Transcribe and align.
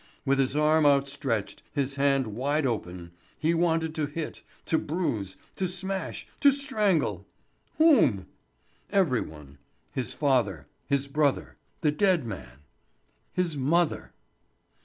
With 0.25 0.39
his 0.39 0.55
arm 0.55 0.83
outstretched, 0.87 1.61
his 1.73 1.93
hand 1.93 2.25
wide 2.25 2.65
open, 2.65 3.11
he 3.37 3.53
wanted 3.53 3.93
to 3.93 4.07
hit, 4.07 4.41
to 4.65 4.79
bruise, 4.79 5.37
to 5.57 5.67
smash, 5.67 6.25
to 6.39 6.51
strangle! 6.51 7.27
Whom? 7.77 8.25
Every 8.91 9.21
one; 9.21 9.59
his 9.91 10.11
father, 10.11 10.65
his 10.87 11.07
brother, 11.07 11.55
the 11.81 11.91
dead 11.91 12.25
man, 12.25 12.63
his 13.33 13.55
mother! 13.55 14.11